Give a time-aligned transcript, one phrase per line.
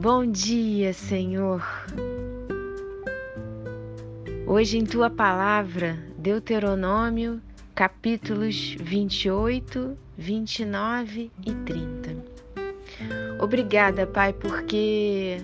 [0.00, 1.60] Bom dia, Senhor.
[4.46, 7.42] Hoje, em tua palavra, Deuteronômio,
[7.74, 12.16] capítulos 28, 29 e 30.
[13.40, 15.38] Obrigada, Pai, porque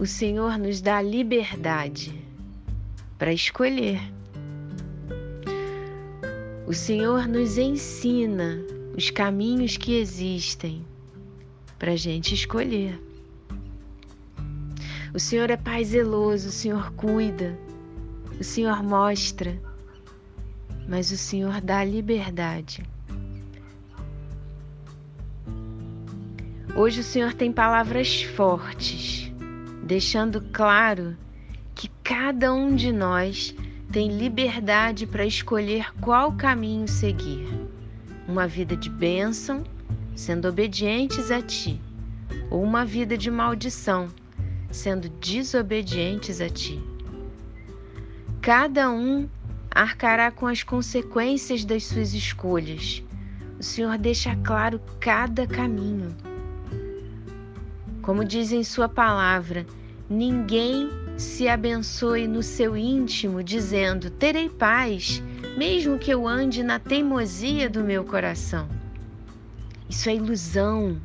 [0.00, 2.18] o Senhor nos dá liberdade
[3.18, 4.00] para escolher.
[6.66, 8.64] O Senhor nos ensina
[8.96, 10.82] os caminhos que existem
[11.78, 13.07] para a gente escolher.
[15.14, 17.58] O Senhor é Pai zeloso, o Senhor cuida,
[18.38, 19.58] o Senhor mostra,
[20.86, 22.82] mas o Senhor dá liberdade.
[26.76, 29.32] Hoje o Senhor tem palavras fortes,
[29.82, 31.16] deixando claro
[31.74, 33.54] que cada um de nós
[33.90, 37.48] tem liberdade para escolher qual caminho seguir.
[38.28, 39.64] Uma vida de bênção,
[40.14, 41.80] sendo obedientes a Ti,
[42.50, 44.08] ou uma vida de maldição,
[44.70, 46.82] sendo desobedientes a ti.
[48.40, 49.28] Cada um
[49.70, 53.02] arcará com as consequências das suas escolhas.
[53.58, 56.14] O Senhor deixa claro cada caminho.
[58.02, 59.66] Como diz em Sua palavra,
[60.08, 65.22] ninguém se abençoe no seu íntimo, dizendo: Terei paz,
[65.56, 68.68] mesmo que eu ande na teimosia do meu coração.
[69.88, 71.00] Isso é ilusão.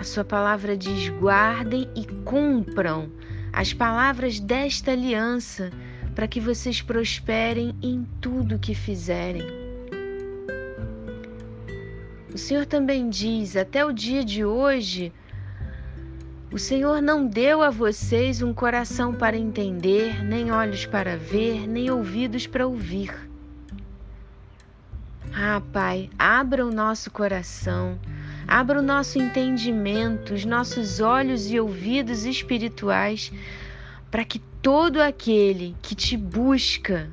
[0.00, 3.12] A sua palavra diz: guardem e cumpram
[3.52, 5.70] as palavras desta aliança,
[6.14, 9.42] para que vocês prosperem em tudo que fizerem.
[12.32, 15.12] O Senhor também diz: até o dia de hoje,
[16.50, 21.90] o Senhor não deu a vocês um coração para entender, nem olhos para ver, nem
[21.90, 23.12] ouvidos para ouvir.
[25.34, 27.98] Ah, Pai, abra o nosso coração
[28.50, 33.32] Abra o nosso entendimento, os nossos olhos e ouvidos espirituais,
[34.10, 37.08] para que todo aquele que te busca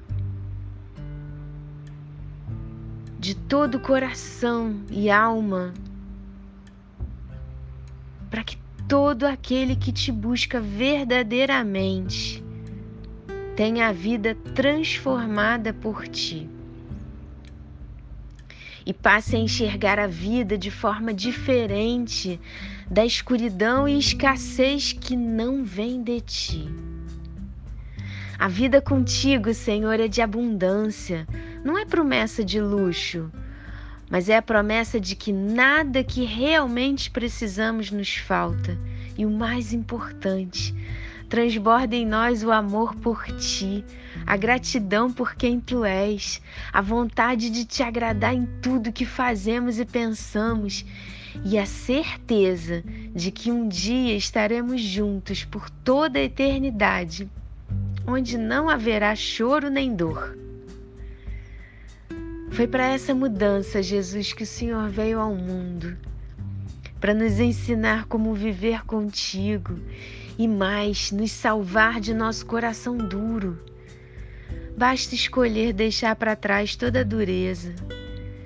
[3.19, 5.75] de todo coração e alma,
[8.31, 8.57] para que
[8.87, 12.43] todo aquele que te busca verdadeiramente
[13.55, 16.49] tenha a vida transformada por ti
[18.87, 22.39] e passe a enxergar a vida de forma diferente
[22.89, 26.69] da escuridão e escassez que não vem de ti.
[28.39, 31.27] A vida contigo, Senhor, é de abundância,
[31.65, 33.29] não é promessa de luxo,
[34.09, 38.79] mas é a promessa de que nada que realmente precisamos nos falta.
[39.17, 40.73] E o mais importante,
[41.27, 43.83] transborda em nós o amor por ti,
[44.27, 46.41] a gratidão por quem tu és,
[46.73, 50.85] a vontade de te agradar em tudo que fazemos e pensamos
[51.45, 52.83] e a certeza
[53.15, 57.29] de que um dia estaremos juntos por toda a eternidade,
[58.05, 60.37] onde não haverá choro nem dor.
[62.51, 65.97] Foi para essa mudança, Jesus, que o Senhor veio ao mundo
[66.99, 69.79] para nos ensinar como viver contigo
[70.37, 73.57] e mais, nos salvar de nosso coração duro.
[74.77, 77.73] Basta escolher deixar para trás toda a dureza,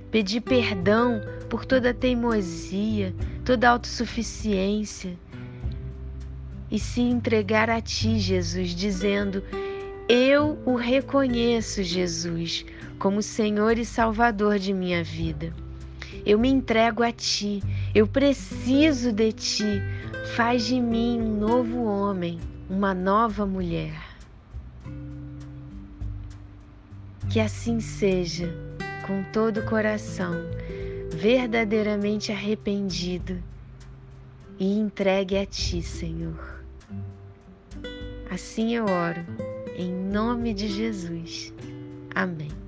[0.10, 5.20] pedir perdão por toda a teimosia, toda a autossuficiência
[6.72, 9.44] e se entregar a Ti, Jesus, dizendo:
[10.08, 12.66] Eu o reconheço, Jesus,
[12.98, 15.54] como Senhor e Salvador de minha vida.
[16.26, 17.62] Eu me entrego a Ti,
[17.94, 19.82] eu preciso de Ti.
[20.34, 22.40] Faz de mim um novo homem,
[22.70, 24.11] uma nova mulher.
[27.32, 28.54] Que assim seja,
[29.08, 30.34] com todo o coração,
[31.16, 33.42] verdadeiramente arrependido
[34.60, 36.62] e entregue a Ti, Senhor.
[38.30, 39.26] Assim eu oro,
[39.78, 41.54] em nome de Jesus.
[42.14, 42.61] Amém.